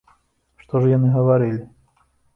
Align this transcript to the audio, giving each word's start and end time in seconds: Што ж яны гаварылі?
Што 0.63 0.81
ж 0.85 0.89
яны 0.93 1.13
гаварылі? 1.17 1.63